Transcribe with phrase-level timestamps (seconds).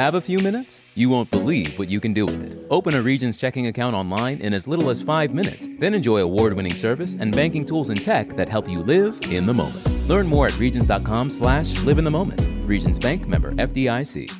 [0.00, 0.80] Have a few minutes?
[0.94, 2.66] You won't believe what you can do with it.
[2.70, 6.54] Open a Regions checking account online in as little as five minutes, then enjoy award
[6.54, 9.86] winning service and banking tools and tech that help you live in the moment.
[10.08, 12.40] Learn more at Regions.com slash live in the moment.
[12.66, 14.32] Regions Bank member FDIC.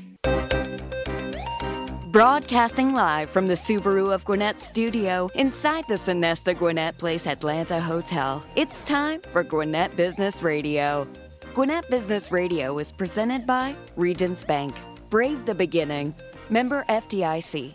[2.11, 8.43] Broadcasting live from the Subaru of Gwinnett studio inside the Sonesta Gwinnett Place Atlanta Hotel.
[8.57, 11.07] It's time for Gwinnett Business Radio.
[11.53, 14.75] Gwinnett Business Radio is presented by Regions Bank.
[15.11, 16.15] Brave the beginning.
[16.51, 17.75] Member FDIC.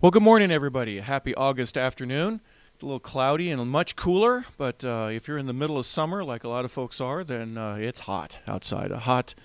[0.00, 0.98] Well, good morning, everybody.
[0.98, 2.40] Happy August afternoon.
[2.74, 5.86] It's a little cloudy and much cooler, but uh, if you're in the middle of
[5.86, 8.90] summer, like a lot of folks are, then uh, it's hot outside.
[8.90, 9.36] A hot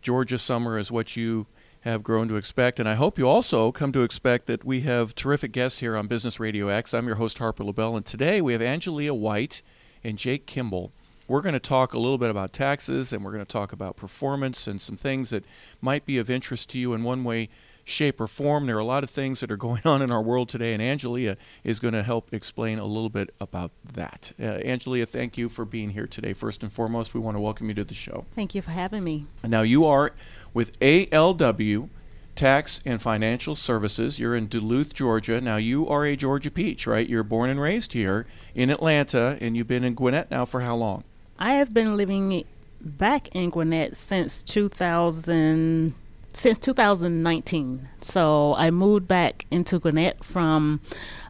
[0.00, 1.48] Georgia summer is what you
[1.80, 2.78] have grown to expect.
[2.78, 6.06] And I hope you also come to expect that we have terrific guests here on
[6.06, 6.94] Business Radio X.
[6.94, 9.60] I'm your host, Harper LaBelle, and today we have Angelia White
[10.04, 10.92] and Jake Kimbel.
[11.32, 13.96] We're going to talk a little bit about taxes and we're going to talk about
[13.96, 15.46] performance and some things that
[15.80, 17.48] might be of interest to you in one way,
[17.84, 18.66] shape, or form.
[18.66, 20.82] There are a lot of things that are going on in our world today, and
[20.82, 24.32] Angelia is going to help explain a little bit about that.
[24.38, 26.34] Uh, Angelia, thank you for being here today.
[26.34, 28.26] First and foremost, we want to welcome you to the show.
[28.34, 29.24] Thank you for having me.
[29.42, 30.10] Now, you are
[30.52, 31.88] with ALW
[32.34, 34.18] Tax and Financial Services.
[34.18, 35.40] You're in Duluth, Georgia.
[35.40, 37.08] Now, you are a Georgia peach, right?
[37.08, 40.76] You're born and raised here in Atlanta, and you've been in Gwinnett now for how
[40.76, 41.04] long?
[41.42, 42.44] I have been living
[42.80, 45.92] back in Gwinnett since 2000
[46.32, 47.88] since 2019.
[48.00, 50.80] So I moved back into Gwinnett from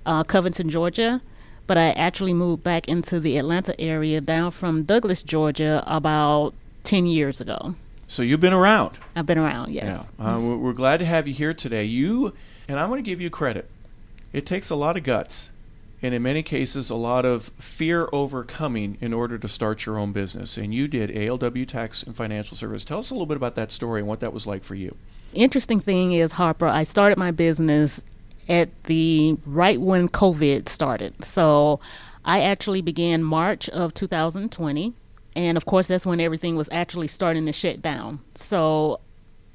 [0.04, 1.22] uh, Covington, Georgia,
[1.66, 6.52] but I actually moved back into the Atlanta area down from Douglas, Georgia, about
[6.84, 7.74] 10 years ago.
[8.06, 8.98] So you've been around.
[9.16, 10.12] I've been around, yes.
[10.18, 10.34] Yeah.
[10.34, 11.84] Uh, we're glad to have you here today.
[11.84, 12.34] You,
[12.68, 13.70] and I'm going to give you credit.
[14.34, 15.51] It takes a lot of guts,
[16.02, 20.12] and in many cases, a lot of fear overcoming in order to start your own
[20.12, 20.56] business.
[20.56, 22.84] And you did ALW Tax and Financial Service.
[22.84, 24.96] Tell us a little bit about that story and what that was like for you.
[25.32, 28.02] Interesting thing is, Harper, I started my business
[28.48, 31.24] at the right when COVID started.
[31.24, 31.80] So
[32.24, 34.94] I actually began March of 2020
[35.34, 38.20] and of course, that's when everything was actually starting to shut down.
[38.34, 39.00] So,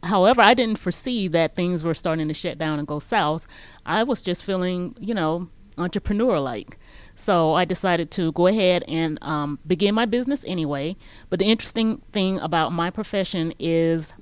[0.04, 3.48] however, I didn't foresee that things were starting to shut down and go south.
[3.86, 6.78] I was just feeling, you know, entrepreneur like.
[7.16, 10.96] So I decided to go ahead and um, begin my business anyway.
[11.30, 14.14] But the interesting thing about my profession is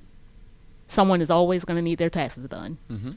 [0.87, 2.77] someone is always going to need their taxes done.
[2.89, 3.11] Mm-hmm.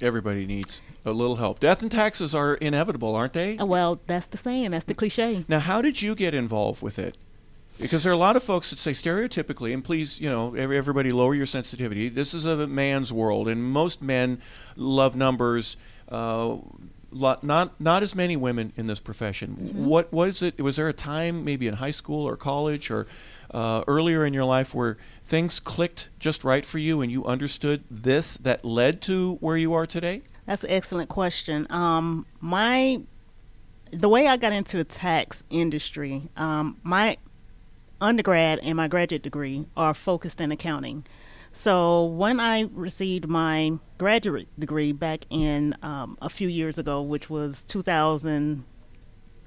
[0.00, 1.60] Everybody needs a little help.
[1.60, 3.56] Death and taxes are inevitable, aren't they?
[3.56, 4.72] Well, that's the saying.
[4.72, 5.44] That's the cliche.
[5.48, 7.16] Now, how did you get involved with it?
[7.80, 11.10] Because there are a lot of folks that say stereotypically, and please, you know, everybody
[11.10, 12.08] lower your sensitivity.
[12.08, 14.42] This is a man's world, and most men
[14.76, 15.76] love numbers.
[16.08, 16.58] Uh,
[17.12, 19.56] not not as many women in this profession.
[19.60, 19.84] Mm-hmm.
[19.84, 20.60] What was it?
[20.60, 23.06] Was there a time, maybe in high school or college or
[23.50, 27.84] uh, earlier in your life, where things clicked just right for you, and you understood
[27.90, 30.22] this that led to where you are today?
[30.46, 31.66] That's an excellent question.
[31.70, 33.02] Um, my
[33.90, 37.18] the way I got into the tax industry, um, my
[38.00, 41.04] undergrad and my graduate degree are focused in accounting.
[41.52, 47.28] So when I received my graduate degree back in um, a few years ago, which
[47.28, 48.64] was 2000,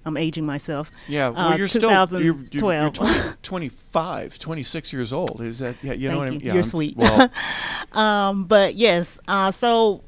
[0.05, 0.91] I'm aging myself.
[1.07, 5.41] Yeah, well, uh, you're still you're, you're, you're 20, 25, 26 years old.
[5.41, 5.93] Is that yeah?
[5.93, 6.27] You Thank know what you.
[6.27, 6.39] I mean?
[6.41, 6.95] Yeah, you're I'm, sweet.
[6.95, 7.31] Well,
[7.91, 10.03] um, but yes, uh, so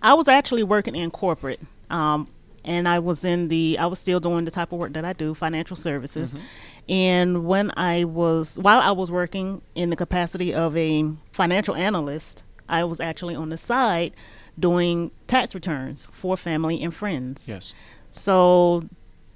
[0.00, 1.60] I was actually working in corporate.
[1.90, 2.28] Um,
[2.64, 5.12] and I was in the I was still doing the type of work that I
[5.12, 6.34] do, financial services.
[6.34, 6.44] Mm-hmm.
[6.88, 12.44] And when I was while I was working in the capacity of a financial analyst,
[12.68, 14.12] I was actually on the side
[14.58, 17.48] doing tax returns for family and friends.
[17.48, 17.74] Yes.
[18.10, 18.88] So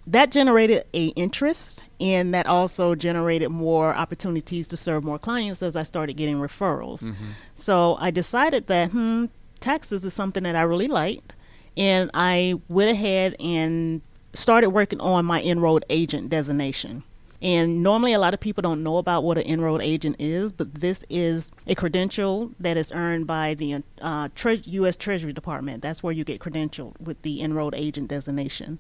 [0.07, 5.75] that generated a interest and that also generated more opportunities to serve more clients as
[5.75, 7.05] I started getting referrals.
[7.05, 7.25] Mm-hmm.
[7.55, 9.27] So I decided that hmm
[9.61, 11.35] taxes is something that I really liked
[11.77, 14.01] and I went ahead and
[14.33, 17.03] started working on my enrolled agent designation.
[17.43, 20.75] And normally, a lot of people don't know about what an enrolled agent is, but
[20.75, 24.97] this is a credential that is earned by the uh, Tre- U.S.
[24.97, 25.83] Treasury Department.
[25.83, 28.79] That's where you get credentialed with the enrolled agent designation.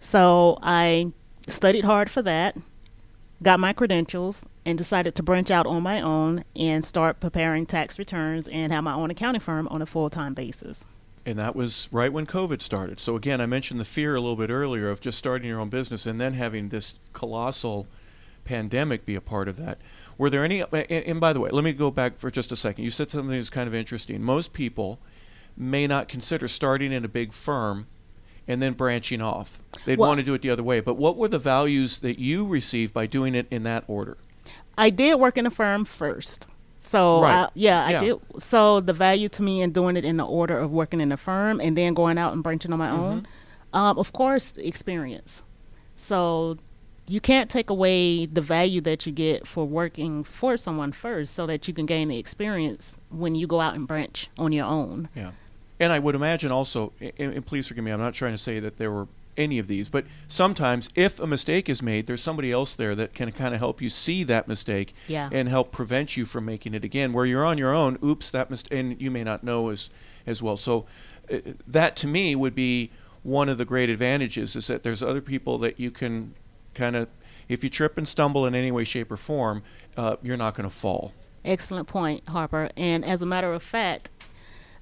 [0.00, 1.12] So I
[1.48, 2.56] studied hard for that,
[3.42, 7.98] got my credentials, and decided to branch out on my own and start preparing tax
[7.98, 10.86] returns and have my own accounting firm on a full time basis
[11.26, 13.00] and that was right when COVID started.
[13.00, 15.68] So again, I mentioned the fear a little bit earlier of just starting your own
[15.68, 17.86] business and then having this colossal
[18.44, 19.78] pandemic be a part of that.
[20.16, 20.62] Were there any?
[20.72, 22.84] And, by the way, let me go back for just a second.
[22.84, 24.22] You said something that's kind of interesting.
[24.22, 24.98] Most people
[25.56, 27.86] may not consider starting in a big firm
[28.48, 29.60] and then branching off.
[29.84, 30.80] They'd well, want to do it the other way.
[30.80, 34.16] But what were the values that you received by doing it in that order?
[34.76, 36.48] I did work in a firm first.
[36.78, 37.44] So Right.
[37.44, 37.98] I, yeah, Yeah.
[37.98, 38.16] I did.
[38.38, 41.16] So the value to me in doing it in the order of working in a
[41.16, 43.26] firm and then going out and branching on my own,
[43.72, 45.42] um, of course, experience.
[45.96, 46.56] So
[47.08, 51.46] you can't take away the value that you get for working for someone first, so
[51.46, 55.08] that you can gain the experience when you go out and branch on your own.
[55.14, 55.32] Yeah.
[55.80, 58.58] And I would imagine also, and, and please forgive me, I'm not trying to say
[58.60, 62.52] that there were any of these, but sometimes if a mistake is made, there's somebody
[62.52, 65.30] else there that can kind of help you see that mistake Yeah.
[65.32, 67.12] and help prevent you from making it again.
[67.12, 69.88] Where you're on your own, oops, that mistake, and you may not know as,
[70.26, 70.56] as well.
[70.56, 70.84] So
[71.32, 72.90] uh, that to me would be
[73.22, 76.34] one of the great advantages is that there's other people that you can
[76.74, 77.08] kind of,
[77.48, 79.62] if you trip and stumble in any way, shape, or form,
[79.96, 81.12] uh, you're not going to fall.
[81.44, 82.70] Excellent point, Harper.
[82.76, 84.10] And as a matter of fact,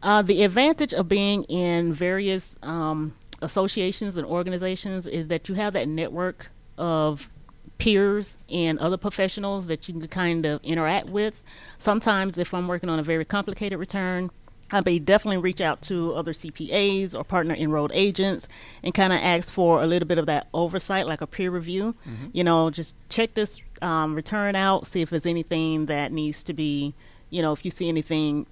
[0.03, 5.73] uh, the advantage of being in various um, associations and organizations is that you have
[5.75, 7.31] that network of
[7.79, 11.43] peers and other professionals that you can kind of interact with.
[11.79, 14.31] Sometimes, if I'm working on a very complicated return,
[14.71, 18.49] I may definitely reach out to other CPAs or partner enrolled agents
[18.83, 21.95] and kind of ask for a little bit of that oversight, like a peer review.
[22.33, 26.53] You know, just check this um, return out, see if there's anything that needs to
[26.53, 26.95] be,
[27.31, 28.47] you know, if you see anything,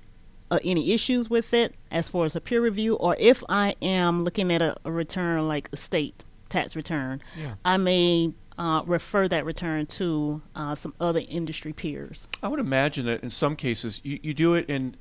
[0.51, 4.25] uh, any issues with it as far as a peer review, or if I am
[4.25, 7.55] looking at a, a return like a state tax return, Yeah.
[7.65, 12.29] I may uh, refer that return to uh, some other industry peers.
[12.43, 14.97] I would imagine that in some cases you, you do it and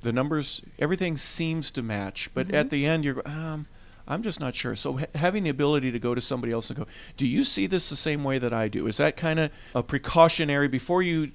[0.00, 3.66] the numbers, everything seems to match, but at the end you're, um,
[4.08, 4.74] I'm just not sure.
[4.74, 7.68] So ha- having the ability to go to somebody else and go, do you see
[7.68, 8.88] this the same way that I do?
[8.88, 11.30] Is that kind of a precautionary before you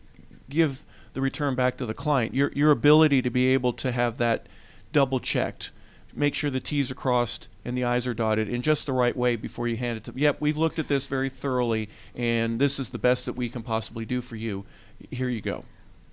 [0.50, 2.34] give the return back to the client?
[2.34, 4.48] Your your ability to be able to have that
[4.92, 5.72] double checked.
[6.14, 9.16] Make sure the T's are crossed and the I's are dotted in just the right
[9.16, 10.14] way before you hand it to.
[10.14, 13.62] Yep, we've looked at this very thoroughly, and this is the best that we can
[13.62, 14.66] possibly do for you.
[15.10, 15.64] Here you go.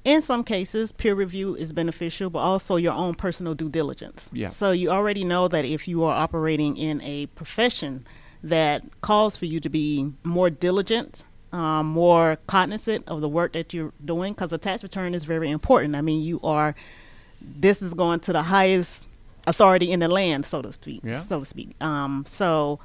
[0.05, 4.31] In some cases, peer review is beneficial, but also your own personal due diligence.
[4.33, 4.49] Yeah.
[4.51, 8.07] So you already know that if you are operating in a profession
[8.43, 13.73] that calls for you to be more diligent, um, more cognizant of the work that
[13.73, 15.97] you're doing, because a tax return is very important.
[15.97, 16.75] I mean, you are.
[17.41, 19.07] This is going to the highest
[19.47, 21.01] authority in the land, so to speak.
[21.05, 21.21] Yeah.
[21.21, 21.75] So to speak.
[21.81, 22.81] Um, so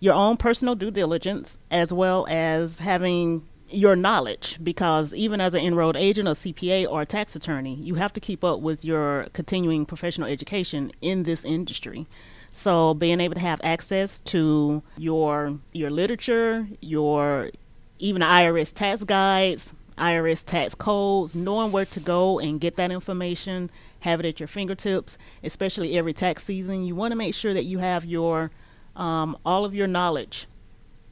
[0.00, 5.64] your own personal due diligence as well as having your knowledge because even as an
[5.64, 9.26] enrolled agent or CPA or a tax attorney, you have to keep up with your
[9.32, 12.06] continuing professional education in this industry.
[12.52, 17.50] So being able to have access to your your literature, your
[17.98, 22.90] even the IRS tax guides, IRS tax codes, knowing where to go and get that
[22.90, 23.70] information,
[24.00, 26.84] have it at your fingertips, especially every tax season.
[26.84, 28.50] You want to make sure that you have your
[28.96, 30.46] um, all of your knowledge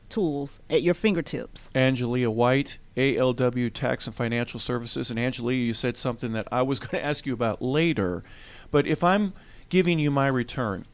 [0.08, 1.70] tools at your fingertips.
[1.74, 5.10] Angelia White, ALW Tax and Financial Services.
[5.10, 8.22] And Angelia, you said something that I was going to ask you about later.
[8.70, 9.32] But if I'm
[9.68, 10.84] giving you my return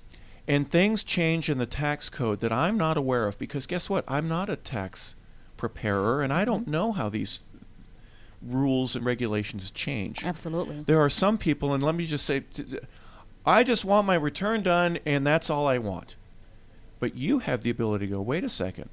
[0.47, 4.05] and things change in the tax code that I'm not aware of, because guess what?
[4.07, 5.17] I'm not a tax
[5.59, 6.71] preparer and I don't mm-hmm.
[6.71, 7.51] know how these
[8.43, 10.25] rules and regulations change.
[10.25, 10.83] Absolutely.
[10.85, 12.45] There are some people, and let me just say,
[13.45, 16.17] I just want my return done, and that's all I want.
[17.01, 18.89] But you have the ability to go, wait a second.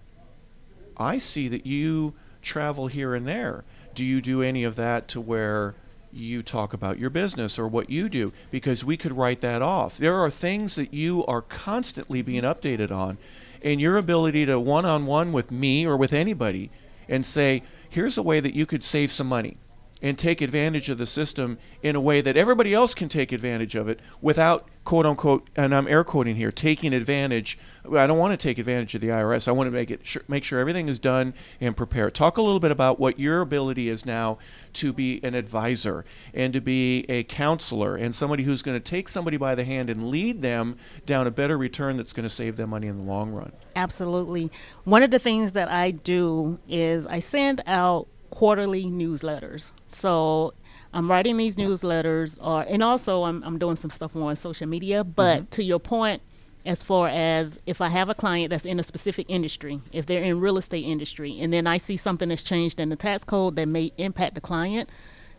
[0.98, 3.64] I see that you travel here and there.
[3.94, 5.76] Do you do any of that to where
[6.16, 8.32] you talk about your business or what you do?
[8.52, 9.98] Because we could write that off.
[9.98, 13.18] There are things that you are constantly being updated on,
[13.62, 16.72] and your ability to one on one with me or with anybody
[17.10, 19.58] and say, here's a way that you could save some money
[20.02, 23.76] and take advantage of the system in a way that everybody else can take advantage
[23.76, 27.58] of it without quote unquote and I'm air quoting here taking advantage.
[27.92, 30.22] I don't want to take advantage of the IRS I want to make it sure,
[30.28, 32.14] make sure everything is done and prepared.
[32.14, 34.38] Talk a little bit about what your ability is now
[34.74, 39.10] to be an advisor and to be a counselor and somebody who's going to take
[39.10, 42.58] somebody by the hand and lead them down a better return that's going to save
[42.58, 43.52] them money in the long run.
[43.76, 44.52] Absolutely.
[44.84, 49.72] One of the things that I do is I send out quarterly newsletters.
[49.88, 50.54] So
[50.94, 55.04] I'm writing these newsletters, or and also I'm I'm doing some stuff on social media.
[55.04, 55.50] But mm-hmm.
[55.52, 56.22] to your point,
[56.66, 60.24] as far as if I have a client that's in a specific industry, if they're
[60.24, 63.56] in real estate industry, and then I see something that's changed in the tax code
[63.56, 64.90] that may impact the client,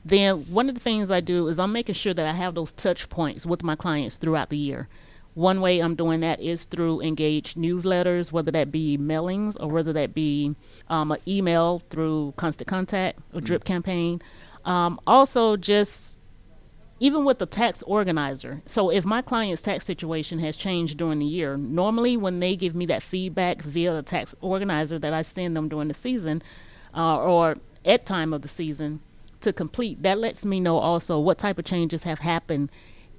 [0.05, 2.73] then one of the things I do is I'm making sure that I have those
[2.73, 4.89] touch points with my clients throughout the year.
[5.37, 9.93] One way I'm doing that is through engaged newsletters, whether that be mailings or whether
[9.93, 10.57] that be
[10.89, 14.23] um, an email through Constant Contact or Drip Campaign.
[14.65, 16.17] Um, also, just
[17.01, 18.63] even with the tax organizer.
[18.65, 22.75] So, if my client's tax situation has changed during the year, normally when they give
[22.75, 26.43] me that feedback via the tax organizer that I send them during the season
[26.97, 29.01] uh, or at time of the season,
[29.43, 32.71] to complete, that lets me know also what type of changes have happened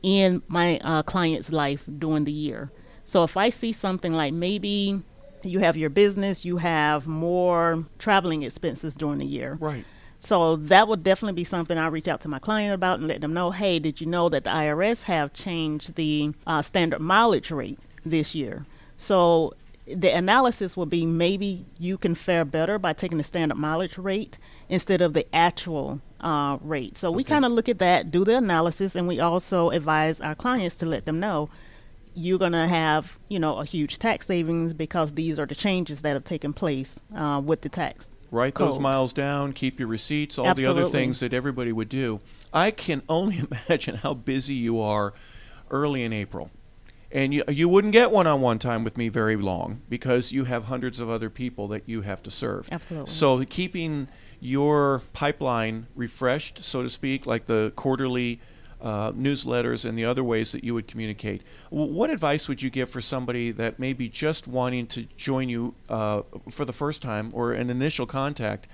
[0.04, 2.72] in my uh, client's life during the year.
[3.04, 5.02] So if I see something like maybe
[5.44, 9.58] you have your business, you have more traveling expenses during the year.
[9.60, 9.86] Right.
[10.20, 13.22] So that would definitely be something I reach out to my client about and let
[13.22, 17.52] them know, hey, did you know that the IRS have changed the uh, standard mileage
[17.52, 18.66] rate this year?
[18.98, 19.54] So
[19.86, 24.38] the analysis will be maybe you can fare better by taking the standard mileage rate
[24.70, 26.98] instead of the actual uh, rate.
[26.98, 30.36] So we kind of look at that, do the analysis, and we also advise our
[30.36, 31.50] clients to let them know
[32.18, 36.02] you're going to have, you know, a huge tax savings because these are the changes
[36.02, 38.10] that have taken place uh, with the tax.
[38.32, 42.20] Write those miles down, keep your receipts, all the other things that everybody would do.
[42.52, 45.14] I can only imagine how busy you are
[45.70, 46.50] early in April.
[47.12, 50.44] And you, you wouldn't get one on one time with me very long because you
[50.44, 52.68] have hundreds of other people that you have to serve.
[52.72, 53.10] Absolutely.
[53.10, 58.40] So keeping your pipeline refreshed, so to speak, like the quarterly
[58.82, 61.44] uh, newsletters and the other ways that you would communicate.
[61.72, 65.50] W- what advice would you give for somebody that may be just wanting to join
[65.50, 68.68] you uh, for the first time or an initial contact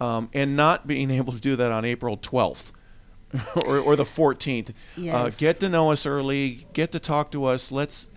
[0.00, 2.72] um, and not being able to do that on April 12th?
[3.66, 4.72] or, or the 14th.
[5.16, 6.66] Uh, get to know us early.
[6.72, 7.70] Get to talk to us.
[7.70, 8.08] Let's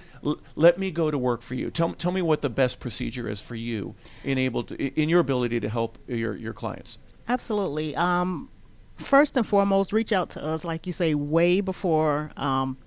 [0.55, 1.71] let me go to work for you.
[1.71, 5.19] Tell, tell me what the best procedure is for you in able to, in your
[5.19, 6.99] ability to help your, your clients.
[7.27, 7.95] Absolutely.
[7.95, 8.49] Um,
[8.97, 12.77] first and foremost, reach out to us, like you say, way before um,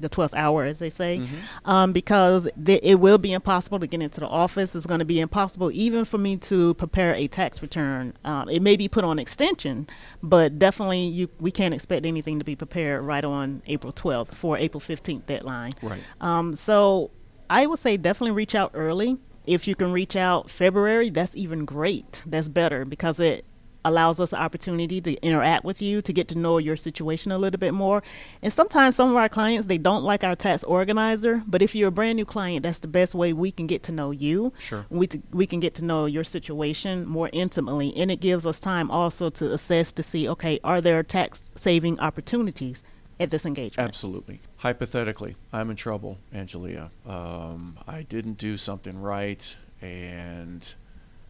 [0.00, 1.18] the 12th hour, as they say,
[1.64, 4.74] um, because th- it will be impossible to get into the office.
[4.74, 8.14] It's going to be impossible even for me to prepare a tax return.
[8.24, 9.86] Um, it may be put on extension,
[10.22, 14.58] but definitely you, we can't expect anything to be prepared right on April 12th for
[14.58, 15.72] April 15th deadline.
[15.82, 16.00] Right.
[16.20, 17.10] Um, so
[17.48, 19.18] I would say definitely reach out early.
[19.46, 22.22] If you can reach out February, that's even great.
[22.24, 23.44] That's better because it
[23.84, 27.38] allows us the opportunity to interact with you, to get to know your situation a
[27.38, 28.02] little bit more.
[28.42, 31.88] And sometimes some of our clients they don't like our tax organizer, but if you're
[31.88, 34.52] a brand new client, that's the best way we can get to know you.
[34.58, 34.86] Sure.
[34.90, 38.60] We t- we can get to know your situation more intimately, and it gives us
[38.60, 42.84] time also to assess to see, okay, are there tax saving opportunities
[43.20, 43.86] at this engagement?
[43.86, 44.40] Absolutely.
[44.58, 46.90] Hypothetically, I'm in trouble, Angelia.
[47.06, 50.74] Um, I didn't do something right, and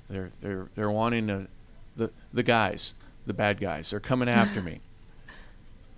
[0.09, 1.49] they're they're they're wanting to,
[1.97, 2.95] the the guys,
[3.27, 4.81] the bad guys, they're coming after me.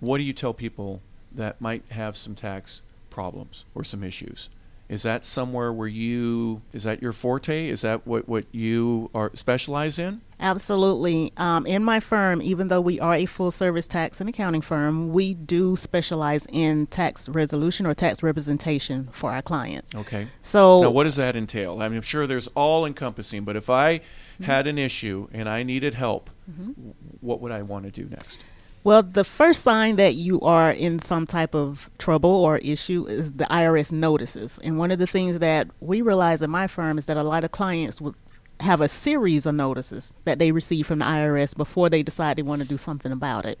[0.01, 4.49] What do you tell people that might have some tax problems or some issues?
[4.87, 7.67] Is that somewhere where you is that your forte?
[7.67, 10.21] Is that what what you are specialize in?
[10.39, 11.31] Absolutely.
[11.37, 15.11] Um, in my firm, even though we are a full service tax and accounting firm,
[15.11, 19.95] we do specialize in tax resolution or tax representation for our clients.
[19.95, 20.27] Okay.
[20.41, 21.81] So, Now, what does that entail?
[21.81, 24.01] I mean, I'm sure there's all encompassing, but if I
[24.43, 28.39] had an issue and I needed help, w- what would I want to do next?
[28.85, 33.33] Well, the first sign that you are in some type of trouble or issue is
[33.33, 34.59] the IRS notices.
[34.63, 37.43] And one of the things that we realize in my firm is that a lot
[37.43, 38.13] of clients would
[38.59, 42.43] have a series of notices that they receive from the IRS before they decide they
[42.43, 43.59] want to do something about it.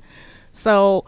[0.51, 1.05] So,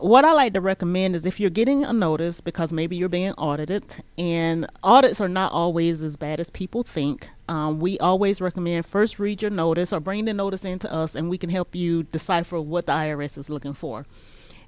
[0.00, 3.32] what I like to recommend is if you're getting a notice because maybe you're being
[3.32, 7.28] audited, and audits are not always as bad as people think.
[7.48, 11.28] Um, we always recommend first read your notice or bring the notice into us, and
[11.28, 14.06] we can help you decipher what the IRS is looking for.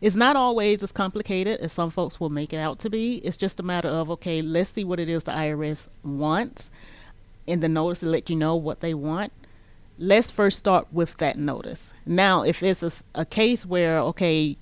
[0.01, 3.17] It's not always as complicated as some folks will make it out to be.
[3.17, 6.71] It's just a matter of okay, let's see what it is the IRS wants,
[7.47, 9.33] and the notice to let you know what they want
[10.01, 11.93] let's first start with that notice.
[12.07, 14.57] Now, if it's a case where, okay,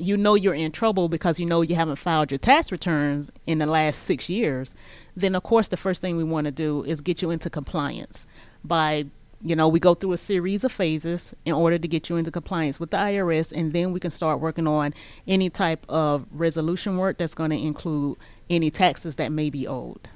[0.00, 3.58] you know you're in trouble because you know you haven't filed your tax returns in
[3.58, 4.74] the last six years,
[5.16, 8.26] then of course the first thing we want to do is get you into compliance
[8.64, 9.06] by
[9.42, 12.30] you know, we go through a series of phases in order to get you into
[12.30, 14.92] compliance with the IRS, and then we can start working on
[15.26, 18.18] any type of resolution work that's going to include
[18.50, 20.08] any taxes that may be owed.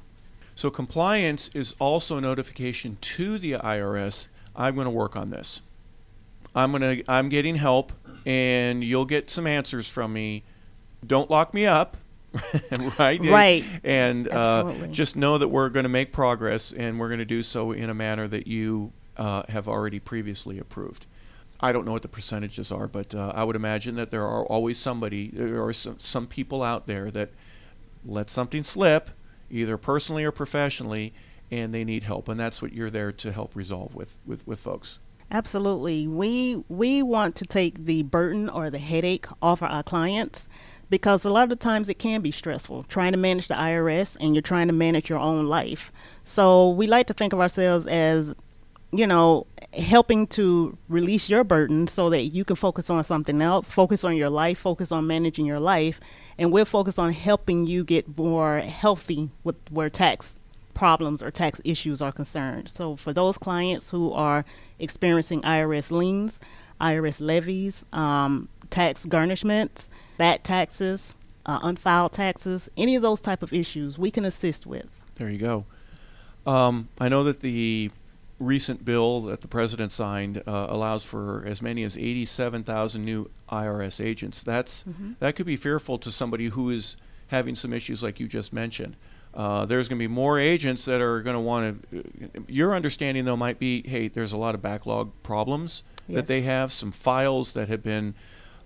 [0.55, 4.29] So compliance is also notification to the IRS.
[4.55, 5.63] I'm going to work on this.
[6.55, 7.93] I'm going to I'm getting help
[8.27, 10.45] and you'll get some answers from me.
[11.07, 11.97] Don't lock me up.
[12.99, 13.21] right?
[13.21, 13.65] Right.
[13.85, 17.43] And uh, just know that we're going to make progress and we're going to do
[17.43, 21.07] so in a manner that you uh, have already previously approved.
[21.61, 24.45] I don't know what the percentages are, but uh, I would imagine that there are
[24.47, 27.31] always somebody, there are some, some people out there that
[28.05, 29.11] let something slip,
[29.51, 31.15] either personally or professionally,
[31.51, 34.61] and they need help, and that's what you're there to help resolve with with, with
[34.61, 34.99] folks.
[35.35, 36.07] Absolutely.
[36.07, 40.49] We we want to take the burden or the headache off of our clients
[40.89, 44.37] because a lot of times it can be stressful trying to manage the IRS and
[44.37, 45.91] you're trying to manage your own life.
[46.23, 48.37] So we like to think of ourselves as
[48.93, 53.73] you know, helping to release your burden so that you can focus on something else,
[53.73, 55.99] focus on your life, focus on managing your life,
[56.39, 60.39] and we're focused on helping you get more healthy with where tax
[60.75, 62.69] problems or tax issues are concerned.
[62.69, 64.45] So for those clients who are
[64.79, 66.41] experiencing IRS liens,
[66.81, 69.89] IRS levies, um, tax garnishments,
[70.19, 71.15] back taxes,
[71.47, 74.89] uh, unfiled taxes, any of those type of issues, we can assist with.
[75.17, 75.65] There you go.
[76.47, 77.91] Um, I know that the
[78.41, 84.05] recent bill that the president signed uh, allows for as many as 87,000 new IRS
[84.05, 84.43] agents.
[84.43, 85.13] That's Mm-hmm.
[85.21, 86.97] that could be fearful to somebody who is
[87.29, 88.97] having some issues like you just mentioned.
[89.35, 92.03] Uh, there's going to be more agents that are going to want to.
[92.47, 96.73] Your understanding though might be, hey, there's a lot of backlog problems that they have,
[96.73, 98.15] some files that have been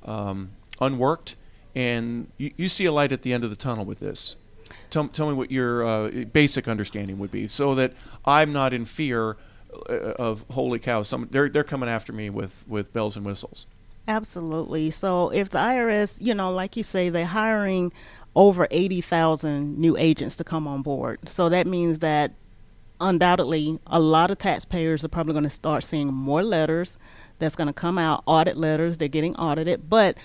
[0.05, 1.37] um, unworked,
[1.75, 4.37] and you, you see a light at the end of the tunnel with this.
[4.91, 7.93] Tell, tell me what your uh, basic understanding would be, so that
[8.25, 9.37] I'm not in fear
[9.89, 11.03] uh, of holy cow.
[11.03, 13.67] Some they're they're coming after me with with bells and whistles.
[14.09, 14.89] Absolutely.
[14.89, 17.93] So if the IRS, you know, like you say, they're hiring
[18.35, 21.29] over 80,000 new agents to come on board.
[21.29, 22.33] So that means that
[23.01, 26.99] undoubtedly a lot of taxpayers are probably going to start seeing more letters
[27.39, 30.19] that's going to come out, audit letters, they're getting audited, but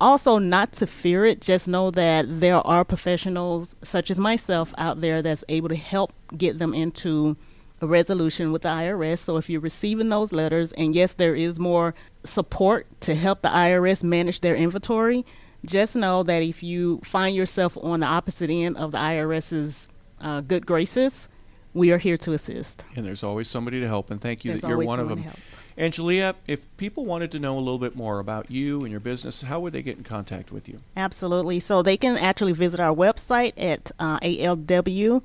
[0.00, 5.00] also not to fear it, just know that there are professionals such as myself out
[5.00, 7.36] there that's able to help get them into
[7.82, 9.18] a resolution with the IRS.
[9.18, 13.48] So if you're receiving those letters, and yes, there is more support to help the
[13.48, 15.24] IRS manage their inventory,
[15.64, 19.88] just know that if you find yourself on the opposite end of the IRS's
[20.20, 21.28] uh, good graces,
[21.74, 22.84] we are here to assist.
[22.96, 24.10] And there's always somebody to help.
[24.10, 25.18] And thank you There's that you're one of them.
[25.18, 25.36] to help.
[25.78, 29.42] Angelia, if people wanted to know a little bit more about you and your business,
[29.42, 30.80] how would they get in contact with you?
[30.96, 31.60] Absolutely.
[31.60, 35.22] So they can actually visit our website at uh, ALW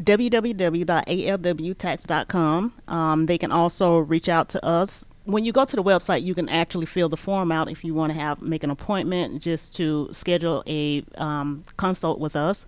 [0.00, 2.72] www.alwtax.com.
[2.86, 5.06] Um, they can also reach out to us.
[5.28, 7.92] When you go to the website, you can actually fill the form out if you
[7.92, 12.64] want to have make an appointment just to schedule a um, consult with us.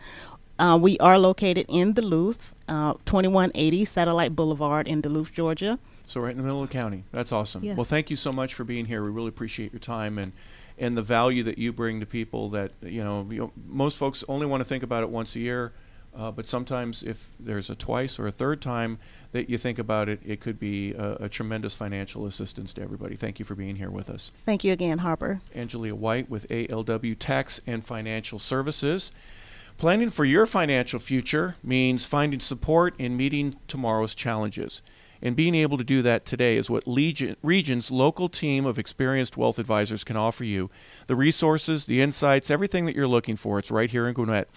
[0.59, 5.79] Uh, we are located in Duluth, uh, 2180 Satellite Boulevard in Duluth, Georgia.
[6.05, 7.05] So right in the middle of the county.
[7.13, 7.65] That's awesome.
[7.65, 7.79] Yes.
[7.79, 9.03] Well, thank you so much for being here.
[9.03, 10.31] We really appreciate your time and
[10.77, 12.51] and the value that you bring to people.
[12.51, 15.41] That you know, you know most folks only want to think about it once a
[15.41, 15.73] year,
[16.15, 18.99] uh, but sometimes if there's a twice or a third time
[19.33, 23.17] that you think about it, it could be a, a tremendous financial assistance to everybody.
[23.17, 24.33] Thank you for being here with us.
[24.45, 25.41] Thank you again, Harper.
[25.55, 29.13] Angelia White with ALW Tax and Financial Services.
[29.77, 34.83] Planning for your financial future means finding support in meeting tomorrow's challenges.
[35.23, 39.37] And being able to do that today is what Legion, Region's local team of experienced
[39.37, 40.71] wealth advisors can offer you.
[41.07, 44.49] The resources, the insights, everything that you're looking for, it's right here in Gwinnett.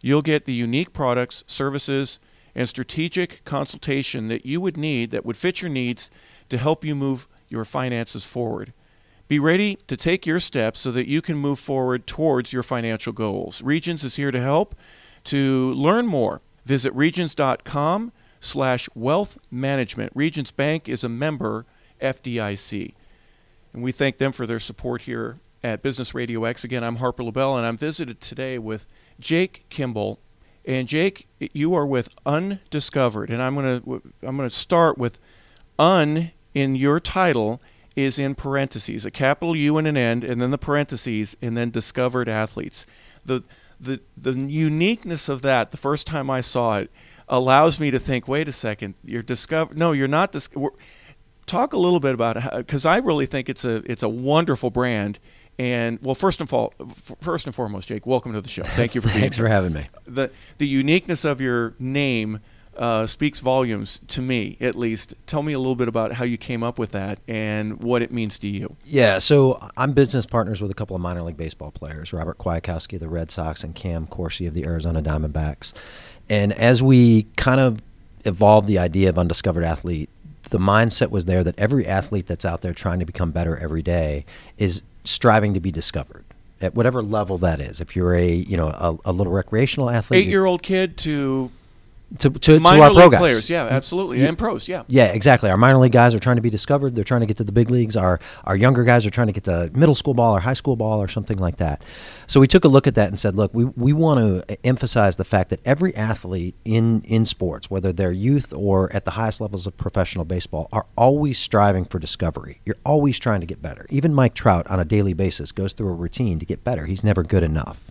[0.00, 2.20] You'll get the unique products, services,
[2.54, 6.10] and strategic consultation that you would need that would fit your needs
[6.48, 8.72] to help you move your finances forward.
[9.26, 13.12] Be ready to take your steps so that you can move forward towards your financial
[13.12, 13.62] goals.
[13.62, 14.74] Regions is here to help.
[15.24, 20.12] To learn more, visit regions.com slash wealth management.
[20.14, 21.64] Regions Bank is a member
[22.02, 22.94] FDIC.
[23.72, 26.62] And we thank them for their support here at Business Radio X.
[26.62, 28.86] Again, I'm Harper LaBelle, and I'm visited today with
[29.18, 30.20] Jake Kimbel.
[30.66, 33.82] And Jake, you are with Undiscovered, and I'm gonna
[34.22, 35.20] I'm gonna start with
[35.78, 37.60] un in your title
[37.96, 41.70] is in parentheses, a capital U and an N, and then the parentheses, and then
[41.70, 42.86] discovered athletes.
[43.24, 43.44] The
[43.78, 46.90] the the uniqueness of that, the first time I saw it,
[47.28, 48.26] allows me to think.
[48.26, 49.74] Wait a second, you're discover.
[49.74, 50.32] No, you're not.
[50.32, 50.48] Dis-
[51.46, 55.18] talk a little bit about because I really think it's a it's a wonderful brand.
[55.58, 56.74] And well, first of all,
[57.20, 58.64] first and foremost, Jake, welcome to the show.
[58.64, 59.84] Thank you for being Thanks here for having me.
[60.04, 62.40] the the uniqueness of your name
[62.76, 65.14] uh, speaks volumes to me, at least.
[65.26, 68.10] Tell me a little bit about how you came up with that and what it
[68.12, 68.76] means to you.
[68.84, 72.94] Yeah, so I'm business partners with a couple of minor league baseball players, Robert Kwiatkowski
[72.94, 75.72] of the Red Sox and Cam Corsi of the Arizona Diamondbacks.
[76.28, 77.80] And as we kind of
[78.24, 80.10] evolved the idea of undiscovered athlete,
[80.50, 83.82] the mindset was there that every athlete that's out there trying to become better every
[83.82, 84.24] day
[84.58, 86.24] is striving to be discovered
[86.60, 87.80] at whatever level that is.
[87.80, 91.50] If you're a you know a, a little recreational athlete, Eight year old kid to
[92.18, 93.18] to, to, to our pro league guys.
[93.20, 94.28] players, yeah, absolutely, Yeah.
[94.28, 94.82] and pros, yeah.
[94.86, 95.50] Yeah, exactly.
[95.50, 96.94] Our minor league guys are trying to be discovered.
[96.94, 97.96] They're trying to get to the big leagues.
[97.96, 100.76] Our our younger guys are trying to get to middle school ball or high school
[100.76, 101.82] ball or something like that.
[102.26, 105.16] So we took a look at that and said, look, we, we want to emphasize
[105.16, 109.40] the fact that every athlete in in sports, whether they're youth or at the highest
[109.40, 112.60] levels of professional baseball, are always striving for discovery.
[112.64, 113.86] You're always trying to get better.
[113.90, 116.86] Even Mike Trout on a daily basis goes through a routine to get better.
[116.86, 117.90] He's never good enough.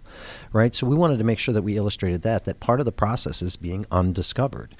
[0.53, 0.73] Right?
[0.73, 3.41] So we wanted to make sure that we illustrated that that part of the process
[3.41, 4.75] is being undiscovered.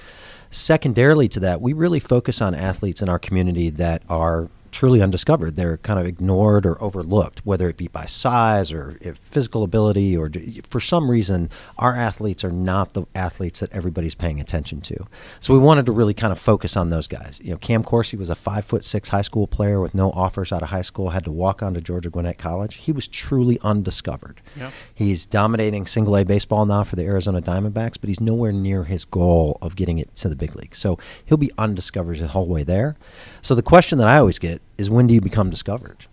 [0.52, 5.56] Secondarily to that, we really focus on athletes in our community that are truly undiscovered.
[5.56, 10.18] They're kind of ignored or overlooked, whether it be by size or eh, physical ability,
[10.18, 10.30] or
[10.64, 15.06] for some reason, our athletes are not the athletes that everybody's paying attention to.
[15.40, 17.40] So we wanted to really kind of focus on those guys.
[17.44, 20.52] You know, Cam Corsi was a five foot six high school player with no offers
[20.52, 22.76] out of high school, had to walk on to Georgia Gwinnett College.
[22.76, 24.42] He was truly undiscovered.
[24.58, 24.74] Yep.
[24.94, 29.06] He's dominating single A baseball now for the Arizona Diamondbacks, but he's nowhere near his
[29.06, 30.76] goal of getting it to the big league.
[30.76, 32.96] So he'll be undiscovered the whole way there.
[33.44, 36.06] So the question that I always get is when do you become discovered?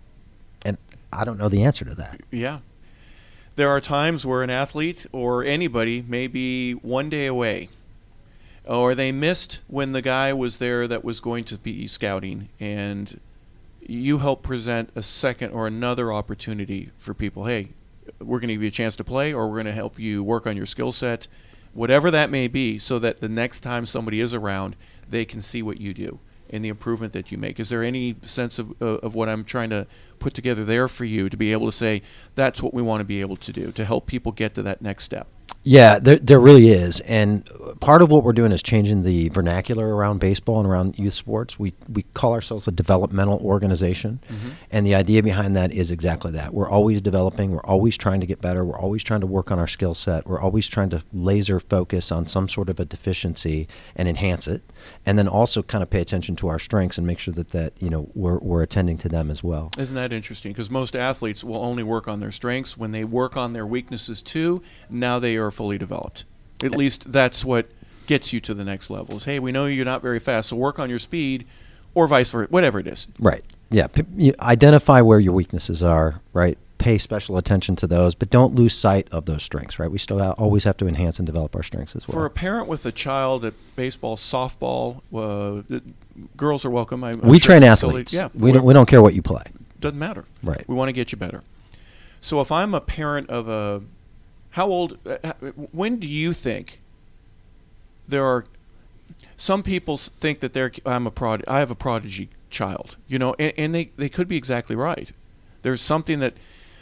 [0.63, 0.77] And
[1.11, 2.21] I don't know the answer to that.
[2.31, 2.59] Yeah.
[3.55, 7.69] There are times where an athlete or anybody may be one day away,
[8.65, 13.19] or they missed when the guy was there that was going to be scouting, and
[13.81, 17.45] you help present a second or another opportunity for people.
[17.45, 17.69] Hey,
[18.19, 20.23] we're going to give you a chance to play, or we're going to help you
[20.23, 21.27] work on your skill set,
[21.73, 24.77] whatever that may be, so that the next time somebody is around,
[25.09, 26.19] they can see what you do
[26.51, 27.59] and the improvement that you make.
[27.59, 29.87] Is there any sense of, uh, of what I'm trying to
[30.19, 32.01] put together there for you to be able to say
[32.35, 34.81] that's what we want to be able to do to help people get to that
[34.81, 35.27] next step?
[35.63, 36.99] Yeah, there, there really is.
[37.01, 37.47] And
[37.79, 41.59] part of what we're doing is changing the vernacular around baseball and around youth sports.
[41.59, 44.21] We, we call ourselves a developmental organization.
[44.27, 44.49] Mm-hmm.
[44.71, 46.53] And the idea behind that is exactly that.
[46.53, 49.59] We're always developing, we're always trying to get better, we're always trying to work on
[49.59, 53.67] our skill set, we're always trying to laser focus on some sort of a deficiency
[53.95, 54.61] and enhance it.
[55.05, 57.73] And then also kind of pay attention to our strengths and make sure that, that
[57.79, 59.71] you know, we're, we're attending to them as well.
[59.77, 60.51] Isn't that interesting?
[60.51, 62.77] Because most athletes will only work on their strengths.
[62.77, 66.25] When they work on their weaknesses too, now they are fully developed.
[66.63, 67.67] At least that's what
[68.05, 69.17] gets you to the next level.
[69.17, 71.47] Is hey, we know you're not very fast, so work on your speed,
[71.95, 73.07] or vice versa, whatever it is.
[73.17, 73.43] Right.
[73.69, 73.87] Yeah.
[73.87, 76.21] P- identify where your weaknesses are.
[76.33, 76.57] Right.
[76.77, 79.79] Pay special attention to those, but don't lose sight of those strengths.
[79.79, 79.89] Right.
[79.89, 82.13] We still ha- always have to enhance and develop our strengths as well.
[82.13, 85.79] For a parent with a child at baseball, softball, uh,
[86.35, 87.03] girls are welcome.
[87.03, 88.13] I'm, we train athletes.
[88.13, 88.29] Yeah.
[88.33, 88.65] We don't.
[88.65, 89.43] We don't care what you play.
[89.79, 90.25] Doesn't matter.
[90.43, 90.67] Right.
[90.67, 91.43] We want to get you better.
[92.19, 93.81] So if I'm a parent of a
[94.51, 94.97] how old?
[95.05, 95.33] Uh,
[95.71, 96.81] when do you think
[98.07, 98.45] there are?
[99.35, 100.71] Some people think that they're.
[100.85, 101.43] I'm a prod.
[101.47, 102.97] I have a prodigy child.
[103.07, 105.11] You know, and, and they they could be exactly right.
[105.61, 106.33] There's something that,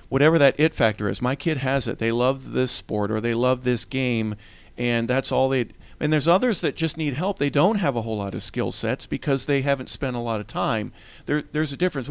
[0.08, 2.00] whatever that it factor is, my kid has it.
[2.00, 4.36] They love this sport or they love this game,
[4.78, 5.68] and that's all they.
[6.00, 7.40] And there's others that just need help.
[7.40, 10.40] They don't have a whole lot of skill sets because they haven't spent a lot
[10.40, 10.94] of time.
[11.26, 12.10] There, there's a difference.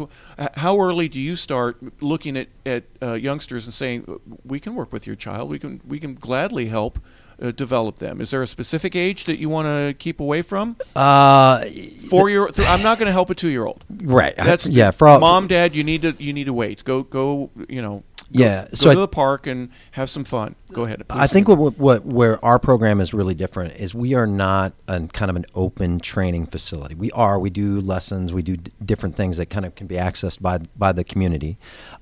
[0.55, 4.93] How early do you start looking at, at uh, youngsters and saying, "We can work
[4.93, 5.49] with your child.
[5.49, 6.99] We can we can gladly help
[7.41, 8.21] uh, develop them"?
[8.21, 10.75] Is there a specific age that you want to keep away from?
[10.95, 11.65] Uh,
[12.09, 12.47] Four year.
[12.47, 13.83] Th- I'm not going to help a two year old.
[13.89, 14.35] Right.
[14.35, 14.91] That's yeah.
[14.91, 16.83] For all, mom, dad, you need to you need to wait.
[16.83, 17.49] Go go.
[17.67, 20.55] You know yeah, go so to I, the park and have some fun.
[20.71, 21.03] Go ahead.
[21.09, 25.07] I think what, what where our program is really different is we are not a
[25.07, 26.95] kind of an open training facility.
[26.95, 27.39] We are.
[27.39, 28.33] We do lessons.
[28.33, 31.57] We do d- different things that kind of can be accessed by by the community.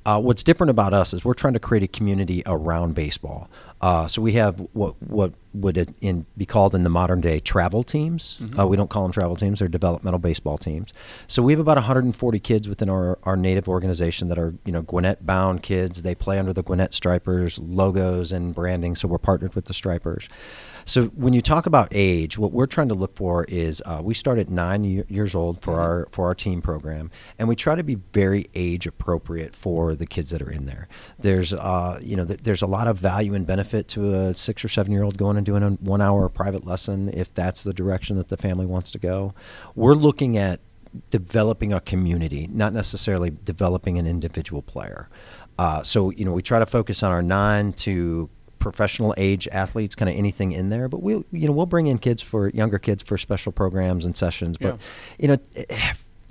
[0.05, 3.49] Uh, what's different about us is we're trying to create a community around baseball.
[3.79, 7.83] Uh, so we have what what would in, be called in the modern day travel
[7.83, 8.37] teams.
[8.41, 8.59] Mm-hmm.
[8.59, 10.93] Uh, we don't call them travel teams; they're developmental baseball teams.
[11.27, 14.81] So we have about 140 kids within our, our native organization that are you know
[14.81, 16.03] Gwinnett bound kids.
[16.03, 20.27] They play under the Gwinnett Stripers logos and branding, so we're partnered with the Stripers.
[20.87, 24.13] So when you talk about age, what we're trying to look for is uh, we
[24.13, 25.81] start at nine years old for mm-hmm.
[25.81, 30.07] our for our team program, and we try to be very age appropriate for the
[30.07, 30.87] kids that are in there.
[31.19, 34.63] There's uh, you know th- there's a lot of value and benefit to a six
[34.63, 37.73] or seven year old going and doing a one hour private lesson if that's the
[37.73, 39.33] direction that the family wants to go.
[39.75, 40.61] We're looking at
[41.09, 45.09] developing a community, not necessarily developing an individual player.
[45.59, 48.29] Uh, so you know we try to focus on our nine to
[48.71, 50.87] professional age athletes, kind of anything in there.
[50.87, 54.15] But we'll you know we'll bring in kids for younger kids for special programs and
[54.15, 54.57] sessions.
[54.57, 54.77] But yeah.
[55.19, 55.37] you know.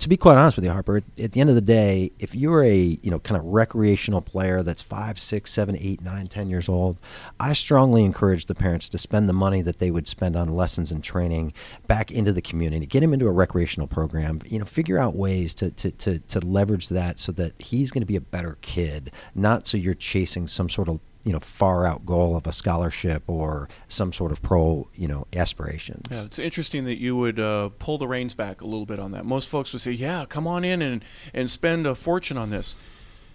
[0.01, 2.61] To be quite honest with you, Harper, at the end of the day, if you're
[2.61, 6.69] a you know kind of recreational player that's five, six, seven, eight, nine, ten years
[6.69, 6.99] old,
[7.39, 10.91] I strongly encourage the parents to spend the money that they would spend on lessons
[10.91, 11.51] and training
[11.87, 12.85] back into the community.
[12.85, 14.39] Get him into a recreational program.
[14.45, 18.03] You know, figure out ways to to to, to leverage that so that he's going
[18.03, 21.85] to be a better kid, not so you're chasing some sort of you know far
[21.85, 26.07] out goal of a scholarship or some sort of pro you know aspirations.
[26.09, 29.11] Yeah, it's interesting that you would uh, pull the reins back a little bit on
[29.11, 29.25] that.
[29.25, 32.77] Most folks would say, "Yeah, come on in and and spend a fortune on this."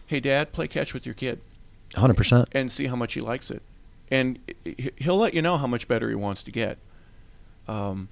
[0.07, 1.43] Hey, Dad, play catch with your kid.
[1.95, 2.49] Hundred percent.
[2.53, 3.63] And see how much he likes it,
[4.11, 4.39] and
[4.97, 6.79] he'll let you know how much better he wants to get.
[7.69, 8.09] Um,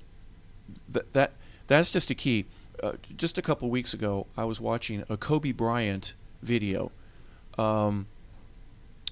[0.90, 1.32] that that
[1.68, 2.44] that's just a key.
[2.82, 6.12] Uh, just a couple weeks ago, I was watching a Kobe Bryant
[6.42, 6.92] video.
[7.56, 8.08] Um,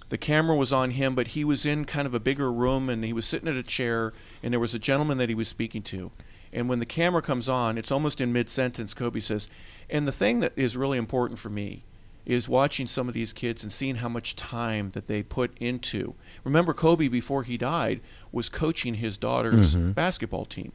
[0.08, 3.04] the camera was on him, but he was in kind of a bigger room and
[3.04, 5.82] he was sitting at a chair, and there was a gentleman that he was speaking
[5.82, 6.10] to.
[6.52, 9.48] And when the camera comes on, it's almost in mid sentence, Kobe says,
[9.90, 11.82] and the thing that is really important for me
[12.24, 16.14] is watching some of these kids and seeing how much time that they put into.
[16.44, 18.00] Remember, Kobe, before he died,
[18.32, 19.92] was coaching his daughter's Mm-hmm.
[19.92, 20.72] basketball team.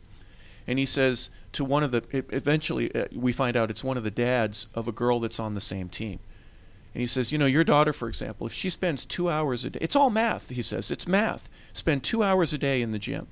[0.66, 4.04] And he says to one of the, eventually uh, we find out it's one of
[4.04, 6.20] the dads of a girl that's on the same team.
[6.94, 9.72] And he says, you know, your daughter, for example, if she spends two hours a
[9.72, 11.50] day, it's all math, he says, it's math.
[11.74, 13.28] Spend two hours a day in the gym,